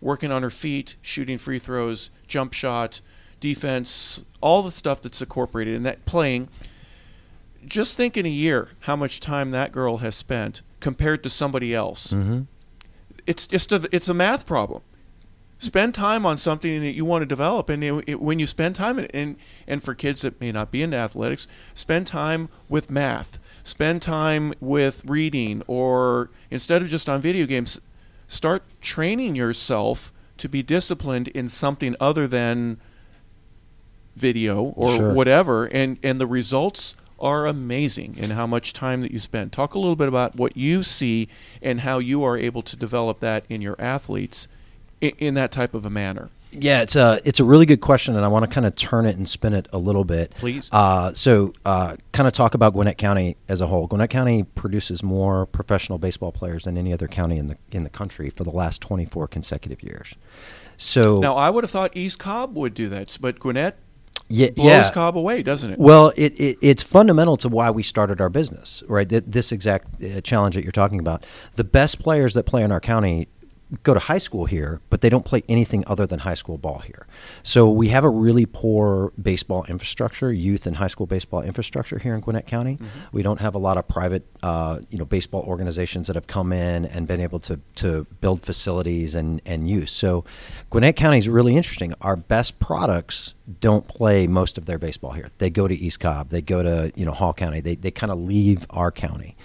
[0.00, 3.00] working on her feet, shooting free throws, jump shot,
[3.40, 6.48] defense, all the stuff that's incorporated in that playing.
[7.66, 11.74] Just think in a year how much time that girl has spent compared to somebody
[11.74, 12.12] else.
[12.12, 12.42] Mm-hmm.
[13.26, 14.82] It's just a, it's a math problem.
[15.64, 18.74] Spend time on something that you want to develop, and it, it- when you spend
[18.74, 22.90] time in, and and for kids that may not be into athletics, spend time with
[22.90, 23.38] math.
[23.62, 27.80] Spend time with reading, or instead of just on video games,
[28.28, 32.76] start training yourself to be disciplined in something other than
[34.16, 35.12] video or Sure.
[35.14, 39.74] whatever and and the results are amazing in how much time that you spend talk
[39.74, 41.26] a little bit about what you see
[41.62, 44.46] and how you are able to develop that in your athletes
[45.04, 48.14] in, in that type of a manner Yeah, it's a it's a really good question,
[48.16, 50.32] and I want to kind of turn it and spin it a little bit.
[50.36, 50.68] Please.
[50.70, 53.86] Uh, so, uh, kind of talk about Gwinnett County as a whole.
[53.88, 57.90] Gwinnett County produces more professional baseball players than any other county in the in the
[57.90, 60.14] country for the last 24 consecutive years.
[60.76, 63.78] So, now i would have thought east cobb would do that but gwinnett
[64.28, 64.90] yeah, blows yeah.
[64.90, 68.82] cobb away doesn't it Well, it, it, it's fundamental to why we started our business,
[68.88, 69.06] right?
[69.06, 71.26] This exact uh, challenge that you're talking about.
[71.54, 73.28] The best players that play in our county
[73.82, 76.78] go to high school here, but they don't play anything other than high school ball
[76.80, 77.06] here.
[77.42, 82.14] So we have a really poor baseball infrastructure, youth and high school baseball infrastructure here
[82.14, 82.78] in Gwinnett County.
[83.12, 86.52] We don't have a lot of private, uh, you know, baseball organizations that have come
[86.52, 89.92] in and been able to to build facilities and and use.
[89.92, 90.24] So
[90.70, 91.94] Gwinnett County is really interesting.
[92.00, 95.28] Our best products don't play most of their baseball here.
[95.38, 96.30] They go to East Cobb.
[96.30, 97.60] They go to you know Hall County.
[97.60, 99.36] They they kind of leave our county.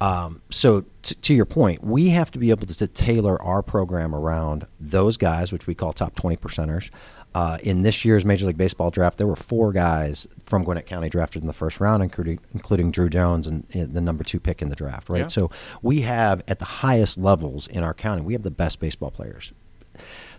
[0.00, 3.62] Um, so t- to your point, we have to be able to, to tailor our
[3.62, 6.90] program around those guys, which we call top twenty percenters.
[7.36, 11.08] Uh, in this year's Major League Baseball draft, there were four guys from Gwinnett County
[11.08, 14.62] drafted in the first round, including including Druw Jones and, and the number two pick
[14.62, 15.08] in the draft.
[15.08, 15.22] Right.
[15.22, 15.26] Yeah.
[15.28, 15.50] So
[15.82, 19.52] we have at the highest levels in our county, we have the best baseball players.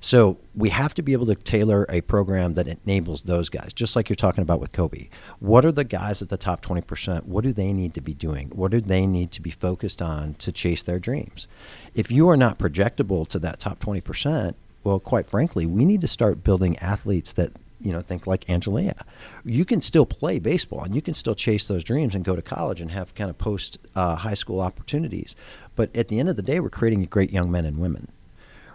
[0.05, 3.95] So we have to be able to tailor a program that enables those guys, just
[3.95, 5.09] like you're talking about with Kobe.
[5.39, 7.23] What are the guys at the top 20%?
[7.23, 8.49] What do they need to be doing?
[8.49, 11.47] What do they need to be focused on to chase their dreams?
[11.95, 16.07] If you are not projectable to that top 20%, well, quite frankly, we need to
[16.07, 19.01] start building athletes that you know think like Angelia.
[19.43, 22.43] You can still play baseball and you can still chase those dreams and go to
[22.43, 25.35] college and have kind of post uh, high school opportunities.
[25.75, 28.11] But at the end of the day, we're creating great young men and women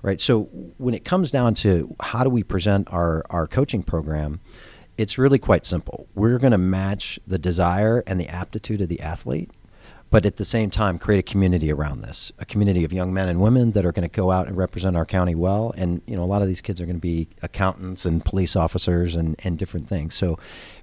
[0.03, 0.21] right?
[0.21, 0.45] So
[0.79, 4.41] when it comes down to how do we present our, our coaching program,
[4.97, 6.07] it's really quite simple.
[6.15, 9.51] We're going to match the desire and the aptitude of the athlete,
[10.11, 13.29] but at the same time create a community around this, a community of young men
[13.29, 15.73] and women that are going to go out and represent our county well.
[15.77, 18.57] And you know, a lot of these kids are going to be accountants and police
[18.57, 20.15] officers and, and different things.
[20.15, 20.39] So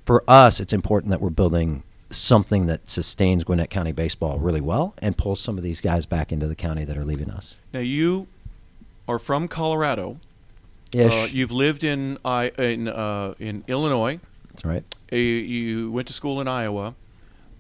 [0.06, 4.96] for us, it's important that we're building something that sustains Gwinnett County baseball really well
[5.00, 7.58] and pulls some of these guys back into the county that are leaving us.
[7.74, 8.28] now you
[9.08, 10.20] are from colorado
[10.94, 11.14] Ish.
[11.14, 14.20] Uh, you've lived in I in uh, in illinois
[14.58, 14.84] That's right.
[15.12, 16.96] Uh, you went to school in Iowa,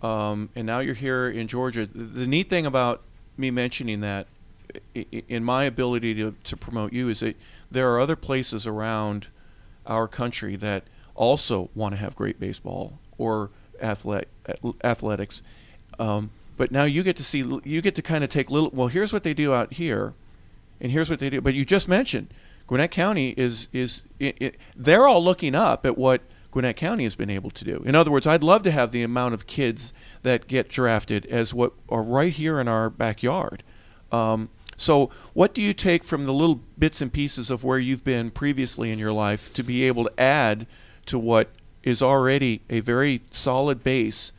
[0.01, 1.85] um, and now you're here in Georgia.
[1.85, 3.03] The, the neat thing about
[3.37, 4.27] me mentioning that,
[4.93, 7.37] in my ability to, to promote you, is that
[7.69, 9.27] there are other places around
[9.85, 10.83] our country that
[11.15, 14.27] also want to have great baseball or athlet,
[14.83, 15.43] athletics.
[15.99, 18.71] Um, but now you get to see, you get to kind of take little.
[18.73, 20.15] Well, here's what they do out here,
[20.79, 21.41] and here's what they do.
[21.41, 22.33] But you just mentioned
[22.67, 27.15] Gwinnett County is is it, it, they're all looking up at what Gwinnett County has
[27.15, 27.83] been able to do.
[27.85, 31.53] In other words, I'd love to have the amount of kids that get drafted as
[31.53, 33.63] what are right here in our backyard.
[34.11, 38.03] Um, so, what do you take from the little bits and pieces of where you've
[38.03, 40.67] been previously in your life to be able to add
[41.07, 41.49] to what
[41.83, 44.31] is already a very solid base,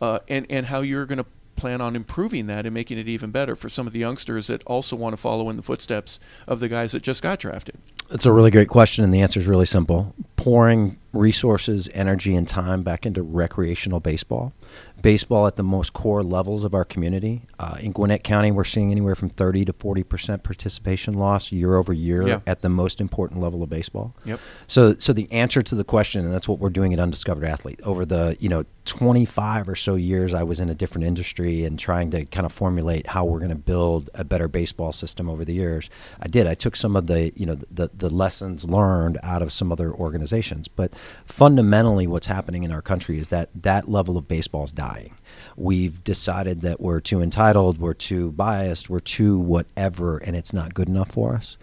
[0.00, 1.26] uh, and and how you're going to
[1.64, 4.62] plan on improving that and making it even better for some of the youngsters that
[4.64, 7.78] also want to follow in the footsteps of the guys that just got drafted?
[8.10, 10.14] It's a really great question, and the answer is really simple.
[10.36, 14.52] Pouring resources, energy, and time back into recreational baseball.
[15.00, 17.42] Baseball at the most core levels of our community.
[17.58, 21.94] Uh, in Gwinnett County, we're seeing anywhere from 30 to 40% participation loss year over
[21.94, 22.40] year Yeah.
[22.46, 24.14] at the most important level of baseball.
[24.26, 24.38] Yep.
[24.66, 27.80] So, so the answer to the question, and that's what we're doing at Undiscovered Athlete
[27.84, 31.78] over the you know 25 or so years I was in a different industry and
[31.78, 35.44] trying to kind of formulate how we're going to build a better baseball system over
[35.44, 35.88] the years.
[36.20, 36.46] I did.
[36.46, 39.92] I took some of the, you know, the the lessons learned out of some other
[39.92, 40.92] organizations, but
[41.24, 45.16] fundamentally what's happening in our country is that that level of baseball is dying.
[45.56, 50.74] We've decided that we're too entitled, we're too biased, we're too whatever and it's not
[50.74, 51.56] good enough for us.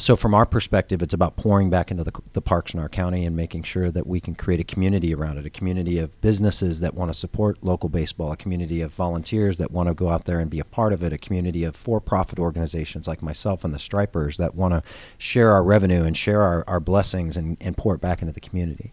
[0.00, 3.26] So, from our perspective, it's about pouring back into the, the, parks in our county
[3.26, 6.78] and making sure that we can create a community around it a community of businesses
[6.80, 10.26] that want to support local baseball, a community of volunteers that want to go out
[10.26, 13.64] there and be a part of it, a community of for profit organizations like myself
[13.64, 14.82] and the Stripers that want to
[15.18, 18.40] share our revenue and share our, our blessings and, and pour it back into the
[18.40, 18.92] community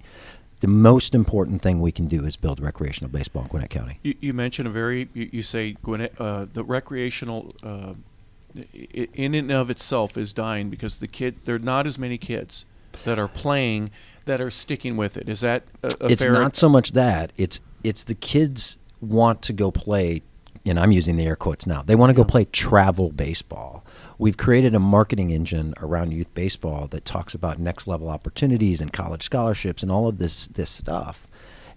[0.62, 4.00] the most important thing we can do is build recreational baseball in Gwinnett County.
[4.04, 7.94] You, you mentioned a very, you, you say Gwinnett, uh, the recreational uh,
[9.13, 12.65] in and of itself is dying because the kid there are not as many kids
[13.04, 13.91] that are playing
[14.26, 15.30] that are sticking with it.
[15.30, 19.54] Is that a, a it's not so much that it's it's the kids want to
[19.54, 20.22] go play,
[20.65, 21.84] and I'm using the air quotes now.
[21.84, 23.84] They want to go play travel baseball.
[24.18, 28.91] We've created a marketing engine around youth baseball that talks about next level opportunities and
[28.94, 31.28] college scholarships and all of this this stuff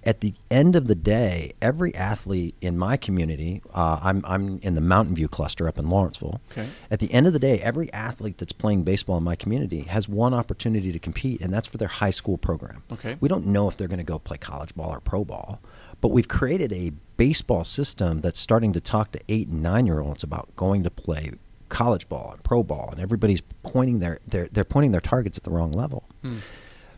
[0.09, 4.75] at the end of the day, every athlete in my community, uh, I'm, I'm in
[4.75, 6.41] the Mountain View cluster up in Lawrenceville.
[6.51, 6.67] Okay.
[6.91, 10.09] At the end of the day, every athlete that's playing baseball in my community has
[10.09, 12.85] one opportunity to compete, and that's for their high school program.
[12.91, 13.19] Okay.
[13.21, 15.61] We don't know if they're going to go play college ball or pro ball,
[16.01, 20.01] but we've created a baseball system that's starting to talk to eight and nine year
[20.01, 21.33] olds about going to play
[21.69, 25.45] college ball and pro ball, and everybody's pointing their they're, they're pointing their targets at
[25.45, 26.09] the wrong level.
[26.23, 26.39] Hmm.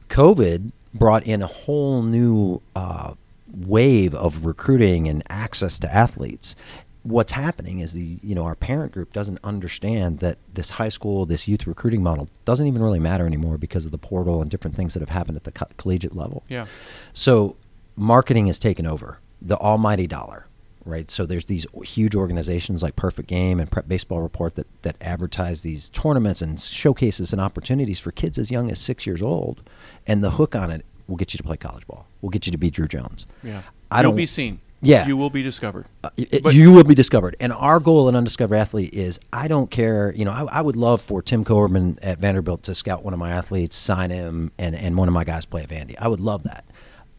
[0.08, 3.14] COVID brought in a whole new uh,
[3.52, 6.56] wave of recruiting and access to athletes.
[7.02, 11.24] What's happening is the you know our parent group doesn't understand that this high school,
[11.24, 14.76] this youth recruiting model doesn't even really matter anymore because of the portal and different
[14.76, 16.42] things that have happened at the co- collegiate level.
[16.48, 16.66] Yeah.
[17.14, 17.56] So
[17.96, 20.46] marketing has taken over the almighty dollar
[20.84, 21.10] right?
[21.10, 25.62] So there's these huge organizations like Perfect Game and Prep Baseball Report that that advertise
[25.62, 29.62] these tournaments and showcases and opportunities for kids as young as six years old,
[30.06, 32.06] and the hook on it will get you to play college ball.
[32.20, 33.26] We'll get you to be Druw Jones.
[33.42, 34.60] Yeah, I You'll don't be seen.
[34.82, 35.84] Yeah, you will be discovered.
[36.02, 37.36] Uh, it, you will be discovered.
[37.38, 40.12] And our goal at Undiscovered Athlete is I don't care.
[40.14, 43.18] You know, I, I would love for Tim Coberman at Vanderbilt to scout one of
[43.18, 45.96] my athletes, sign him, and and one of my guys play at Vandy.
[45.98, 46.64] I would love that.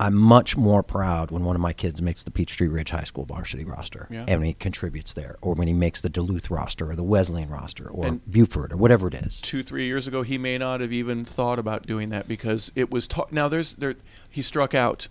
[0.01, 3.23] I'm much more proud when one of my kids makes the Peachtree Ridge High School
[3.23, 4.25] varsity roster yeah.
[4.27, 7.87] and he contributes there, or when he makes the Duluth roster or the Wesleyan roster
[7.87, 9.39] or and Buford or whatever it is.
[9.41, 12.89] Two, three years ago, he may not have even thought about doing that because it
[12.89, 13.93] was ta- now there's there
[14.27, 15.07] he struck out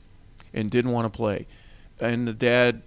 [0.52, 1.46] and didn't want to play,
[2.00, 2.82] and the dad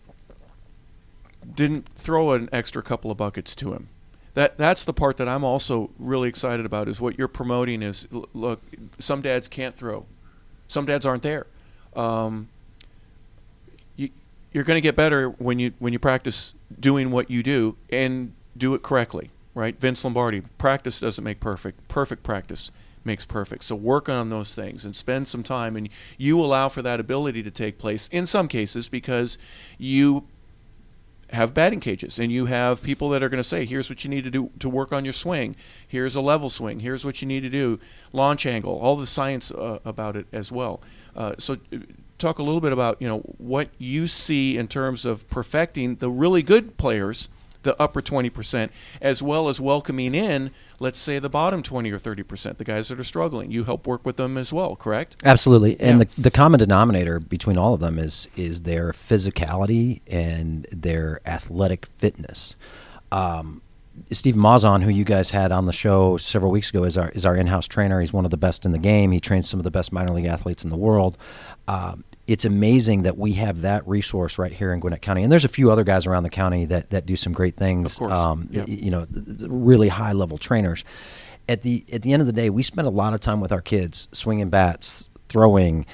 [1.55, 3.87] didn't throw an extra couple of buckets to him.
[4.33, 8.09] That that's the part that I'm also really excited about is what you're promoting is
[8.11, 8.61] look
[8.99, 10.05] some dads can't throw,
[10.67, 11.45] some dads aren't there
[11.95, 12.49] um,
[13.95, 14.09] you,
[14.51, 18.33] you're going to get better when you when you practice doing what you do and
[18.55, 19.79] do it correctly, right?
[19.79, 21.87] Vince Lombardi, practice doesn't make perfect.
[21.87, 22.71] Perfect practice
[23.05, 23.63] makes perfect.
[23.63, 27.43] So work on those things and spend some time and you allow for that ability
[27.43, 29.37] to take place in some cases because
[29.77, 30.25] you
[31.33, 34.09] have batting cages and you have people that are going to say here's what you
[34.09, 35.55] need to do to work on your swing
[35.87, 37.79] here's a level swing here's what you need to do
[38.11, 40.79] launch angle all the science uh, about it as well
[41.15, 41.77] uh, so uh,
[42.17, 46.09] talk a little bit about you know what you see in terms of perfecting the
[46.09, 47.29] really good players
[47.63, 48.69] the upper 20%
[49.01, 52.99] as well as welcoming in let's say the bottom 20 or 30% the guys that
[52.99, 53.51] are struggling.
[53.51, 55.17] You help work with them as well correct?
[55.25, 55.79] Absolutely.
[55.79, 56.05] And yeah.
[56.15, 61.85] the, the common denominator between all of them is is their physicality and their athletic
[61.85, 62.55] fitness.
[63.11, 63.61] Um,
[64.11, 67.25] Steve Mazon, who you guys had on the show several weeks ago, is our is
[67.25, 67.99] our in-house trainer.
[67.99, 69.11] He's one of the best in the game.
[69.11, 71.17] He trains some of the best minor league athletes in the world.
[71.67, 75.45] Um, it's amazing that we have that resource right here in Gwinnett County, and there's
[75.45, 77.93] a few other guys around the county that that do some great things.
[77.93, 78.65] Of course, um, yeah.
[78.65, 79.05] you know,
[79.47, 80.83] really high level trainers.
[81.47, 83.51] At the at the end of the day, we spend a lot of time with
[83.51, 85.85] our kids swinging bats, throwing,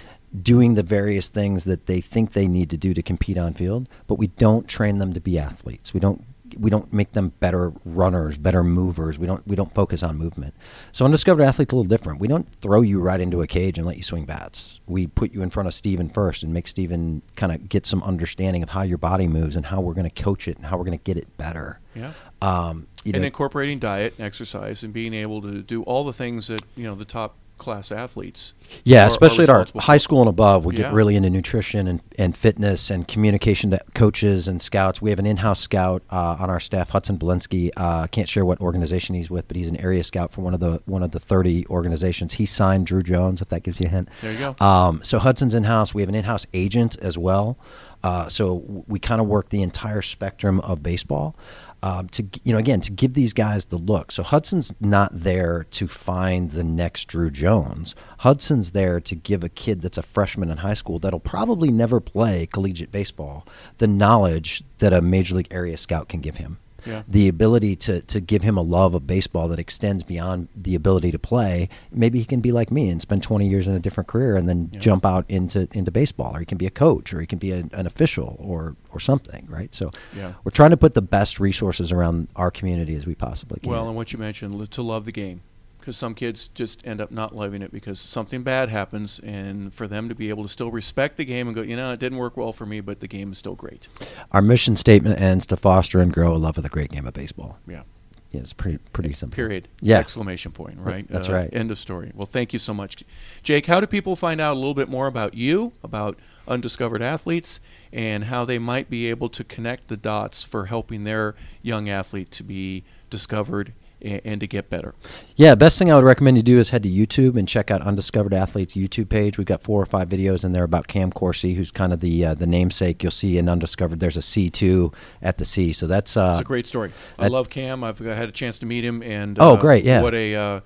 [0.41, 3.89] doing the various things that they think they need to do to compete on field,
[4.07, 5.93] but we don't train them to be athletes.
[5.93, 6.23] We don't
[6.57, 9.19] we don't make them better runners, better movers.
[9.19, 10.53] We don't we don't focus on movement.
[10.91, 12.19] So undiscovered athletes a little different.
[12.19, 14.79] We don't throw you right into a cage and let you swing bats.
[14.88, 18.02] We put you in front of Steven first and make Steven kind of get some
[18.04, 20.77] understanding of how your body moves and how we're going to coach it and how
[20.77, 21.79] we're going to get it better.
[21.95, 22.13] Yeah.
[22.41, 26.47] Um, and know, incorporating diet and exercise and being able to do all the things
[26.47, 28.53] that you know the top class athletes.
[28.83, 30.83] Yeah, are- are especially at our high school and above, we Yeah.
[30.83, 35.01] get really into nutrition and, and fitness and communication to coaches and scouts.
[35.01, 37.69] We have an in-house scout uh, on our staff, Hudson Belinsky.
[37.77, 40.60] Uh, can't share what organization he's with, but he's an area scout for one of
[40.60, 42.33] the one of the 30 organizations.
[42.33, 44.10] He signed Druw Jones, if that gives you a hint.
[44.21, 44.65] There you go.
[44.65, 45.93] Um, so Hudson's in-house.
[45.93, 47.57] We have an in-house agent as well.
[48.04, 51.35] Uh, so we kind of work the entire spectrum of baseball.
[51.81, 54.12] Um, to you know, again, to give these guys the look.
[54.12, 57.95] So Hudson's not there to find the next Druw Jones.
[58.19, 62.02] Hudson's there to give a kid that's a freshman in high school that'll probably never
[62.02, 63.45] play collegiate baseball
[63.77, 67.04] the knowledge that a major league area scout can give him Yeah.
[67.08, 71.12] the ability to to give him a love of baseball that extends beyond the ability
[71.12, 71.69] to play.
[71.92, 74.48] Maybe he can be like me and spend 20 years in a different career and
[74.50, 74.80] then Yeah.
[74.80, 77.52] jump out into into baseball, or he can be a coach, or he can be
[77.52, 79.73] a, an official, or or something, right?
[79.73, 80.34] So Yeah.
[80.44, 83.69] we're trying to put the best resources around our community as we possibly can.
[83.71, 85.42] Well, and what you mentioned, to love the game.
[85.90, 89.87] Because some kids just end up not loving it because something bad happens, and for
[89.87, 92.19] them to be able to still respect the game and go, you know, it didn't
[92.19, 93.87] work well for me, but the game is still great.
[94.31, 97.15] our mission statement ends to foster and grow a love of the great game of
[97.15, 97.58] baseball.
[97.67, 97.81] Yeah.
[98.29, 99.35] Yeah, it's pretty pretty simple.
[99.35, 99.67] Period.
[99.81, 99.98] Yeah.
[99.98, 100.77] Exclamation point.
[100.77, 101.06] Right.
[101.06, 101.50] Uh, That's right.
[101.52, 102.12] End of story.
[102.13, 103.04] Well, thank you so much,
[103.42, 103.65] Jake.
[103.65, 107.60] How do people find out a little bit more about you, about undiscovered athletes,
[107.92, 111.33] and how they might be able to connect the dots for helping their
[111.63, 114.93] young athlete to be discovered and, and to get better?
[115.35, 117.81] Yeah, best thing I would recommend you do is head to YouTube and check out
[117.81, 119.37] Undiscovered Athletes YouTube page.
[119.37, 122.25] We've got four or five videos in there about Cam Corsi, who's kind of the
[122.25, 123.02] uh, the namesake.
[123.04, 124.91] You'll see in Undiscovered, there's a C two
[125.21, 126.91] at the C, so that's uh, It's a great story.
[127.17, 127.83] I love Cam.
[127.83, 130.02] I've uh, had a chance to meet him, and Oh, uh, great, yeah.
[130.02, 130.62] what a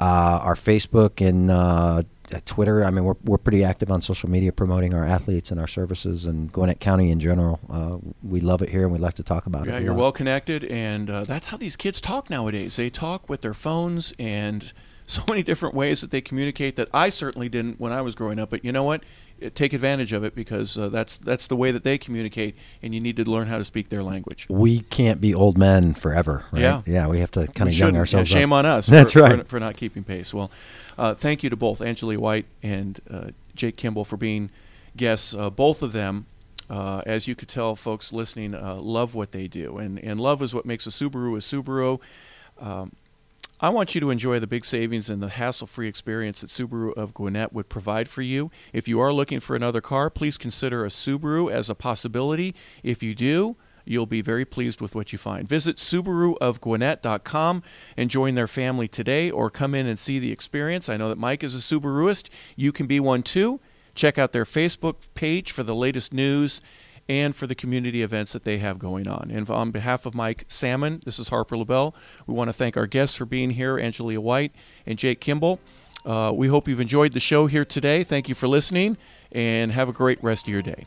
[0.00, 2.02] Uh, our Facebook and uh,
[2.32, 2.84] uh, Twitter.
[2.84, 6.26] I mean, we're, we're pretty active on social media promoting our athletes and our services
[6.26, 7.58] and Gwinnett County in general.
[7.70, 9.70] Uh, we love it here and we like to talk about it.
[9.70, 12.76] Yeah, you're well connected, and uh, that's how these kids talk nowadays.
[12.76, 14.72] They talk with their phones and
[15.08, 18.38] so many different ways that they communicate that I certainly didn't when I was growing
[18.38, 18.50] up.
[18.50, 19.02] But you know what?
[19.42, 22.94] Uh, Take advantage of it because uh, that's that's the way that they communicate, and
[22.94, 24.46] you need to learn how to speak their language.
[24.50, 26.60] We can't be old men forever, right?
[26.60, 26.82] Yeah.
[26.86, 27.94] Yeah, we have to kind of young shouldn't.
[27.94, 28.58] Yeah, ourselves shame up.
[28.58, 28.86] on us.
[28.98, 29.38] That's for, right.
[29.40, 30.34] for, for not keeping pace.
[30.34, 30.50] Well,
[30.98, 34.50] uh, thank you to both Angelia White and uh, Jake Kimbel for being
[34.96, 35.32] guests.
[35.34, 36.26] Uh, both of them,
[36.68, 40.42] uh, as you could tell, folks listening, uh, love what they do, and and love
[40.42, 42.00] is what makes a Subaru a Subaru.
[42.58, 42.92] Um,
[43.60, 47.12] I want you to enjoy the big savings and the hassle-free experience that Subaru of
[47.12, 48.52] Gwinnett would provide for you.
[48.72, 52.54] If you are looking for another car, please consider a Subaru as a possibility.
[52.84, 55.48] If you do, you'll be very pleased with what you find.
[55.48, 57.62] Visit SubaruofGwinnett.com
[57.96, 60.88] and join their family today or come in and see the experience.
[60.88, 62.28] I know that Mike is a Subaruist.
[62.54, 63.58] You can be one too.
[63.96, 66.60] Check out their Facebook page for the latest news
[67.08, 69.30] and for the community events that they have going on.
[69.30, 71.94] And on behalf of Mike Salmon, this is Harper LaBelle.
[72.26, 74.52] We want to thank our guests for being here, Angelia White
[74.86, 75.60] and Jake Kimbel.
[76.04, 78.04] Uh, we hope you've enjoyed the show here today.
[78.04, 78.96] Thank you for listening,
[79.32, 80.86] and have a great rest of your day.